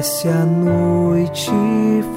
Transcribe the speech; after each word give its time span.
Desce 0.00 0.28
a 0.28 0.46
noite, 0.46 1.50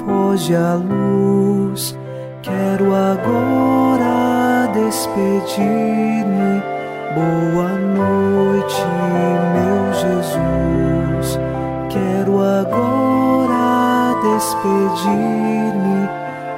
foge 0.00 0.54
a 0.54 0.72
luz. 0.74 1.94
Quero 2.42 2.94
agora 2.94 4.72
despedir-me. 4.72 6.62
Boa 7.14 7.76
noite, 7.76 8.80
meu 9.52 9.92
Jesus. 10.00 11.38
Quero 11.90 12.40
agora 12.40 14.14
despedir-me. 14.22 16.08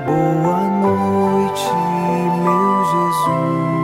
Boa 0.07 0.63
noite, 0.79 1.75
meu 2.45 2.85
Jesus. 2.95 3.75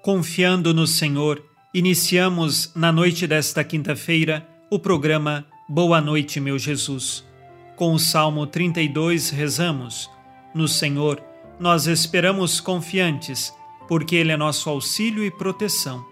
Confiando 0.00 0.72
no 0.72 0.86
Senhor, 0.86 1.50
iniciamos 1.74 2.70
na 2.74 2.92
noite 2.92 3.26
desta 3.26 3.64
quinta-feira 3.64 4.46
o 4.68 4.78
programa 4.78 5.46
Boa 5.66 6.02
Noite, 6.02 6.38
meu 6.38 6.58
Jesus. 6.58 7.24
Com 7.76 7.94
o 7.94 7.98
Salmo 7.98 8.46
32 8.46 9.30
rezamos: 9.30 10.10
No 10.54 10.68
Senhor 10.68 11.22
nós 11.58 11.86
esperamos 11.86 12.60
confiantes, 12.60 13.54
porque 13.88 14.16
Ele 14.16 14.32
é 14.32 14.36
nosso 14.36 14.68
auxílio 14.68 15.24
e 15.24 15.30
proteção. 15.30 16.04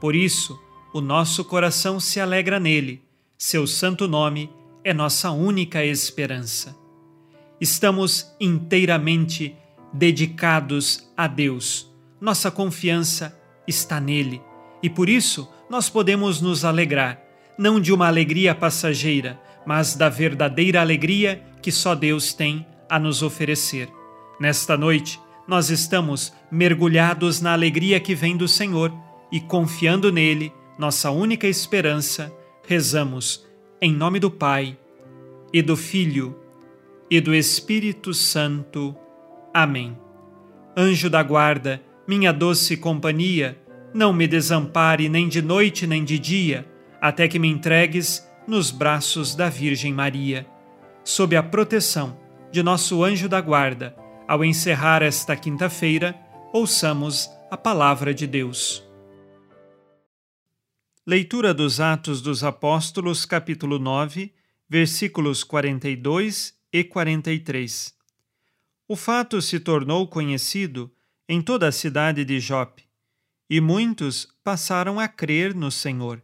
Por 0.00 0.14
isso, 0.14 0.60
o 0.92 1.00
nosso 1.00 1.44
coração 1.44 1.98
se 1.98 2.20
alegra 2.20 2.60
nele, 2.60 3.02
seu 3.36 3.66
santo 3.66 4.06
nome 4.06 4.50
é 4.84 4.94
nossa 4.94 5.30
única 5.30 5.84
esperança. 5.84 6.76
Estamos 7.60 8.32
inteiramente 8.40 9.56
dedicados 9.92 11.10
a 11.16 11.26
Deus. 11.26 11.90
Nossa 12.20 12.50
confiança 12.50 13.36
está 13.66 14.00
nele 14.00 14.40
e 14.82 14.88
por 14.88 15.08
isso 15.08 15.48
nós 15.68 15.88
podemos 15.88 16.40
nos 16.40 16.64
alegrar, 16.64 17.20
não 17.58 17.80
de 17.80 17.92
uma 17.92 18.06
alegria 18.06 18.54
passageira, 18.54 19.40
mas 19.66 19.94
da 19.94 20.08
verdadeira 20.08 20.80
alegria 20.80 21.42
que 21.60 21.70
só 21.70 21.94
Deus 21.94 22.32
tem 22.32 22.66
a 22.88 22.98
nos 22.98 23.22
oferecer. 23.22 23.88
Nesta 24.40 24.76
noite, 24.76 25.20
nós 25.46 25.70
estamos 25.70 26.32
mergulhados 26.50 27.40
na 27.40 27.52
alegria 27.52 28.00
que 28.00 28.14
vem 28.14 28.36
do 28.36 28.48
Senhor 28.48 28.92
e 29.30 29.40
confiando 29.40 30.10
nele, 30.10 30.52
nossa 30.78 31.10
única 31.10 31.46
esperança, 31.46 32.32
rezamos 32.66 33.46
em 33.80 33.92
nome 33.92 34.18
do 34.18 34.30
Pai 34.30 34.78
e 35.52 35.62
do 35.62 35.76
Filho 35.76 36.36
e 37.10 37.20
do 37.20 37.34
Espírito 37.34 38.14
Santo. 38.14 38.94
Amém. 39.52 39.96
Anjo 40.76 41.10
da 41.10 41.22
guarda, 41.22 41.82
minha 42.06 42.32
doce 42.32 42.76
companhia, 42.76 43.58
não 43.92 44.12
me 44.12 44.26
desampare 44.26 45.08
nem 45.08 45.28
de 45.28 45.42
noite 45.42 45.86
nem 45.86 46.04
de 46.04 46.18
dia, 46.18 46.66
até 47.00 47.26
que 47.26 47.38
me 47.38 47.48
entregues 47.48 48.26
nos 48.46 48.70
braços 48.70 49.34
da 49.34 49.48
Virgem 49.48 49.92
Maria. 49.92 50.46
Sob 51.04 51.34
a 51.36 51.42
proteção 51.42 52.18
de 52.52 52.62
nosso 52.62 53.02
anjo 53.02 53.28
da 53.28 53.40
guarda, 53.40 53.96
ao 54.28 54.44
encerrar 54.44 55.02
esta 55.02 55.34
quinta-feira, 55.34 56.18
ouçamos 56.52 57.28
a 57.50 57.56
palavra 57.56 58.14
de 58.14 58.26
Deus. 58.26 58.84
Leitura 61.06 61.52
dos 61.52 61.80
Atos 61.80 62.20
dos 62.20 62.44
Apóstolos, 62.44 63.24
capítulo 63.24 63.78
9, 63.78 64.32
versículos 64.68 65.42
42 65.42 66.54
e 66.72 66.84
43. 66.84 67.92
O 68.86 68.94
fato 68.94 69.40
se 69.42 69.58
tornou 69.58 70.06
conhecido 70.06 70.92
em 71.28 71.42
toda 71.42 71.66
a 71.66 71.72
cidade 71.72 72.24
de 72.24 72.38
Jope, 72.38 72.89
e 73.50 73.60
muitos 73.60 74.28
passaram 74.44 75.00
a 75.00 75.08
crer 75.08 75.52
no 75.52 75.72
Senhor. 75.72 76.22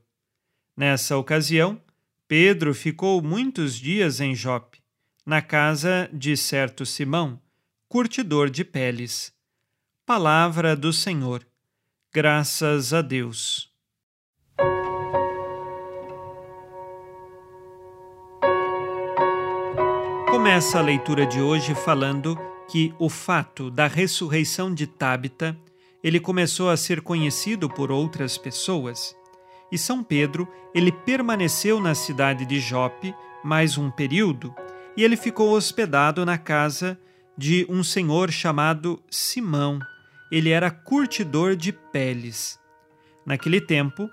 Nessa 0.77 1.17
ocasião, 1.17 1.83
Pedro 2.29 2.73
ficou 2.73 3.21
muitos 3.21 3.75
dias 3.75 4.21
em 4.21 4.33
Jope, 4.33 4.81
na 5.25 5.43
casa 5.43 6.09
de 6.13 6.37
certo 6.37 6.87
Simão, 6.87 7.41
curtidor 7.89 8.49
de 8.49 8.65
peles. 8.65 9.35
Palavra 10.07 10.77
do 10.77 10.93
Senhor. 10.93 11.45
Graças 12.15 12.95
a 12.95 13.03
Deus. 13.03 13.75
Começa 20.31 20.79
a 20.79 20.83
leitura 20.83 21.27
de 21.27 21.41
hoje 21.41 21.75
falando 21.75 22.39
que 22.69 22.95
o 23.01 23.09
fato 23.09 23.69
da 23.69 23.89
ressurreição 23.89 24.73
de 24.73 24.87
Tábita, 24.87 25.59
ele 26.07 26.21
começou 26.21 26.71
a 26.71 26.77
ser 26.77 27.01
conhecido 27.01 27.69
por 27.69 27.91
outras 27.91 28.39
pessoas. 28.39 29.13
E 29.73 29.77
São 29.77 30.05
Pedro, 30.05 30.47
ele 30.73 30.93
permaneceu 30.93 31.81
na 31.81 31.97
cidade 31.97 32.47
de 32.47 32.61
Jope 32.61 33.13
mais 33.43 33.77
um 33.77 33.91
período, 33.91 34.55
e 34.97 35.03
ele 35.03 35.17
ficou 35.17 35.51
hospedado 35.51 36.25
na 36.25 36.39
casa 36.39 36.97
de 37.37 37.67
um 37.69 37.83
senhor 37.83 38.31
chamado 38.31 39.03
Simão. 39.11 39.81
Ele 40.31 40.51
era 40.51 40.71
curtidor 40.71 41.57
de 41.57 41.73
peles. 41.73 42.57
Naquele 43.27 43.61
tempo, 43.61 44.09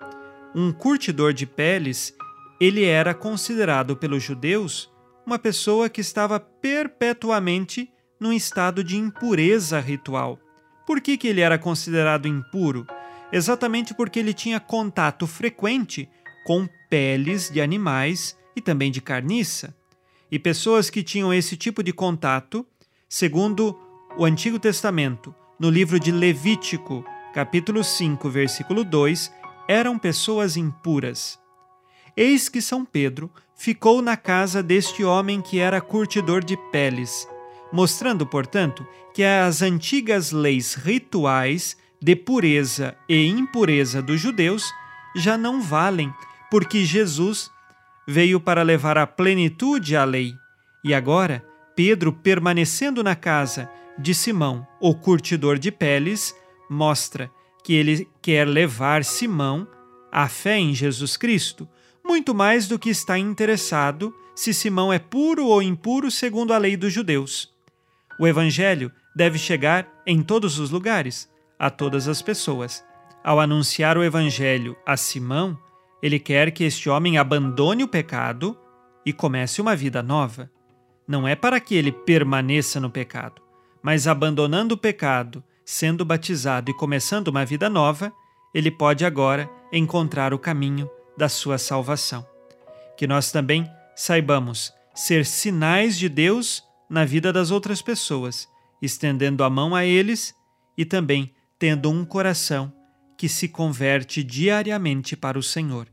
um 0.55 0.71
curtidor 0.71 1.31
de 1.31 1.45
peles, 1.45 2.11
ele 2.59 2.85
era 2.85 3.13
considerado 3.13 3.95
pelos 3.95 4.23
judeus 4.23 4.91
uma 5.27 5.37
pessoa 5.37 5.87
que 5.87 6.01
estava 6.01 6.39
perpetuamente 6.39 7.87
num 8.19 8.33
estado 8.33 8.83
de 8.83 8.97
impureza 8.97 9.79
ritual. 9.79 10.39
Por 10.85 11.01
que, 11.01 11.17
que 11.17 11.27
ele 11.27 11.41
era 11.41 11.57
considerado 11.57 12.27
impuro? 12.27 12.85
Exatamente 13.31 13.93
porque 13.93 14.19
ele 14.19 14.33
tinha 14.33 14.59
contato 14.59 15.25
frequente 15.25 16.09
com 16.45 16.67
peles 16.89 17.49
de 17.49 17.61
animais 17.61 18.37
e 18.55 18.61
também 18.61 18.91
de 18.91 19.01
carniça. 19.01 19.75
E 20.31 20.37
pessoas 20.37 20.89
que 20.89 21.03
tinham 21.03 21.33
esse 21.33 21.55
tipo 21.55 21.83
de 21.83 21.93
contato 21.93 22.65
Segundo 23.15 23.79
o 24.17 24.25
Antigo 24.25 24.57
Testamento, 24.57 25.35
no 25.59 25.69
livro 25.69 25.99
de 25.99 26.11
Levítico, 26.11 27.05
capítulo 27.31 27.83
5, 27.83 28.27
versículo 28.27 28.83
2, 28.83 29.31
eram 29.67 29.99
pessoas 29.99 30.57
impuras. 30.57 31.39
Eis 32.17 32.49
que 32.49 32.59
São 32.59 32.83
Pedro 32.83 33.29
ficou 33.55 34.01
na 34.01 34.17
casa 34.17 34.63
deste 34.63 35.03
homem 35.03 35.43
que 35.43 35.59
era 35.59 35.79
curtidor 35.79 36.43
de 36.43 36.57
peles, 36.71 37.27
mostrando, 37.73 38.23
portanto, 38.23 38.85
que 39.15 39.23
as 39.23 39.63
antigas 39.63 40.31
leis 40.31 40.75
rituais 40.75 41.75
de 41.99 42.15
pureza 42.15 42.95
e 43.09 43.25
impureza 43.25 43.99
dos 43.99 44.21
judeus 44.21 44.71
já 45.15 45.35
não 45.35 45.59
valem, 45.59 46.13
porque 46.51 46.85
Jesus 46.85 47.49
veio 48.07 48.39
para 48.39 48.61
levar 48.61 48.95
a 48.97 49.07
plenitude 49.07 49.95
à 49.95 50.03
lei. 50.03 50.33
E 50.83 50.93
agora, 50.93 51.43
Pedro, 51.75 52.13
permanecendo 52.13 53.03
na 53.03 53.15
casa 53.15 53.67
de 53.97 54.13
Simão, 54.13 54.67
o 54.79 54.93
curtidor 54.93 55.57
de 55.57 55.71
peles, 55.71 56.35
mostra 56.69 57.31
que 57.63 57.73
ele 57.73 58.07
quer 58.21 58.47
levar 58.47 59.03
Simão 59.03 59.67
à 60.11 60.27
fé 60.27 60.59
em 60.59 60.75
Jesus 60.75 61.17
Cristo, 61.17 61.67
muito 62.05 62.35
mais 62.35 62.67
do 62.67 62.77
que 62.77 62.89
está 62.89 63.17
interessado 63.17 64.13
se 64.35 64.53
Simão 64.53 64.91
é 64.91 64.99
puro 64.99 65.47
ou 65.47 65.61
impuro 65.61 66.11
segundo 66.11 66.53
a 66.53 66.57
lei 66.57 66.75
dos 66.77 66.93
judeus. 66.93 67.52
O 68.19 68.27
Evangelho 68.27 68.91
deve 69.15 69.37
chegar 69.37 69.87
em 70.05 70.21
todos 70.21 70.59
os 70.59 70.69
lugares, 70.69 71.29
a 71.57 71.69
todas 71.69 72.07
as 72.07 72.21
pessoas. 72.21 72.83
Ao 73.23 73.39
anunciar 73.39 73.97
o 73.97 74.03
Evangelho 74.03 74.75
a 74.85 74.97
Simão, 74.97 75.57
ele 76.01 76.19
quer 76.19 76.51
que 76.51 76.63
este 76.63 76.89
homem 76.89 77.17
abandone 77.17 77.83
o 77.83 77.87
pecado 77.87 78.57
e 79.05 79.13
comece 79.13 79.61
uma 79.61 79.75
vida 79.75 80.03
nova 80.03 80.49
não 81.07 81.27
é 81.27 81.35
para 81.35 81.59
que 81.59 81.75
ele 81.75 81.91
permaneça 81.91 82.79
no 82.79 82.89
pecado, 82.89 83.41
mas 83.81 84.07
abandonando 84.07 84.75
o 84.75 84.77
pecado, 84.77 85.43
sendo 85.65 86.05
batizado 86.05 86.71
e 86.71 86.73
começando 86.73 87.27
uma 87.27 87.45
vida 87.45 87.69
nova, 87.69 88.11
ele 88.53 88.71
pode 88.71 89.05
agora 89.05 89.49
encontrar 89.71 90.33
o 90.33 90.39
caminho 90.39 90.89
da 91.17 91.27
sua 91.27 91.57
salvação. 91.57 92.25
Que 92.97 93.07
nós 93.07 93.31
também 93.31 93.69
saibamos 93.95 94.73
ser 94.93 95.25
sinais 95.25 95.97
de 95.97 96.07
Deus 96.07 96.63
na 96.89 97.05
vida 97.05 97.31
das 97.31 97.51
outras 97.51 97.81
pessoas, 97.81 98.47
estendendo 98.81 99.43
a 99.43 99.49
mão 99.49 99.75
a 99.75 99.85
eles 99.85 100.35
e 100.77 100.85
também 100.85 101.33
tendo 101.57 101.89
um 101.89 102.03
coração 102.03 102.71
que 103.17 103.29
se 103.29 103.47
converte 103.47 104.23
diariamente 104.23 105.15
para 105.15 105.39
o 105.39 105.43
Senhor. 105.43 105.87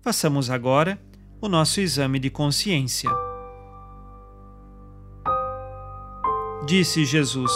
Façamos 0.00 0.48
agora 0.48 1.00
o 1.40 1.48
nosso 1.48 1.80
exame 1.80 2.18
de 2.18 2.30
consciência. 2.30 3.10
Disse 6.66 7.04
Jesus: 7.04 7.50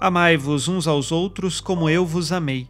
Amai-vos 0.00 0.68
uns 0.68 0.86
aos 0.86 1.10
outros 1.10 1.60
como 1.60 1.88
eu 1.88 2.04
vos 2.04 2.32
amei. 2.32 2.68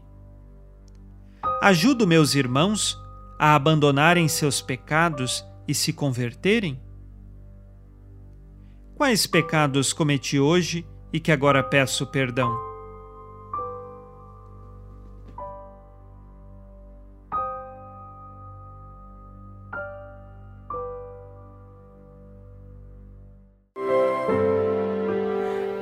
Ajudo 1.60 2.06
meus 2.06 2.34
irmãos 2.34 2.98
a 3.38 3.54
abandonarem 3.54 4.28
seus 4.28 4.62
pecados 4.62 5.44
e 5.66 5.74
se 5.74 5.92
converterem? 5.92 6.80
Quais 9.02 9.26
pecados 9.26 9.92
cometi 9.92 10.38
hoje 10.38 10.86
e 11.12 11.18
que 11.18 11.32
agora 11.32 11.60
peço 11.60 12.06
perdão? 12.06 12.56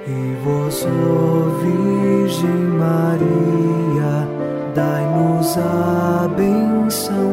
E 0.06 0.34
vós, 0.42 0.86
Virgem 1.60 2.48
Maria, 2.78 4.26
dai-nos 4.74 5.58
a 5.58 6.26
benção. 6.34 7.29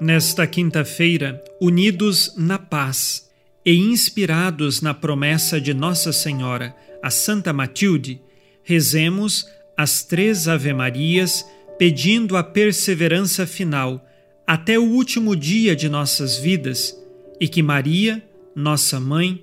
Nesta 0.00 0.46
quinta-feira, 0.46 1.42
unidos 1.60 2.34
na 2.36 2.58
paz 2.58 3.28
e 3.64 3.74
inspirados 3.74 4.80
na 4.80 4.92
promessa 4.92 5.60
de 5.60 5.72
Nossa 5.72 6.12
Senhora, 6.12 6.74
a 7.02 7.10
Santa 7.10 7.52
Matilde, 7.52 8.20
rezemos 8.62 9.46
as 9.76 10.02
três 10.02 10.46
Ave-Marias, 10.46 11.44
pedindo 11.78 12.36
a 12.36 12.42
perseverança 12.44 13.46
final 13.46 14.06
até 14.46 14.78
o 14.78 14.84
último 14.84 15.34
dia 15.34 15.74
de 15.74 15.88
nossas 15.88 16.36
vidas 16.36 16.96
e 17.40 17.48
que 17.48 17.62
Maria, 17.62 18.22
nossa 18.54 19.00
mãe, 19.00 19.42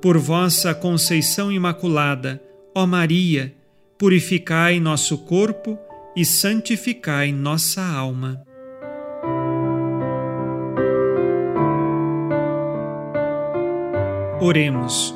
Por 0.00 0.16
vossa 0.16 0.74
conceição 0.74 1.50
imaculada, 1.50 2.40
ó 2.72 2.86
Maria, 2.86 3.52
purificai 3.98 4.78
nosso 4.78 5.18
corpo 5.18 5.76
e 6.14 6.24
santificai 6.24 7.32
nossa 7.32 7.82
alma. 7.82 8.40
Oremos. 14.40 15.12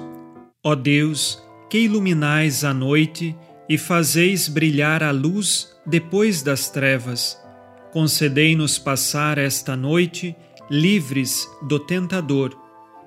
Ó 0.64 0.74
Deus, 0.74 1.40
que 1.70 1.78
iluminais 1.78 2.64
a 2.64 2.74
noite, 2.74 3.36
e 3.68 3.78
fazeis 3.78 4.48
brilhar 4.48 5.02
a 5.02 5.12
luz 5.12 5.72
depois 5.86 6.42
das 6.42 6.68
trevas. 6.68 7.40
Concedei-nos 7.92 8.78
passar 8.78 9.38
esta 9.38 9.76
noite 9.76 10.34
livres 10.68 11.48
do 11.68 11.78
tentador, 11.78 12.56